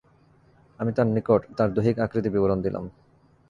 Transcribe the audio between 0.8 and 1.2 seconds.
আমি তাঁর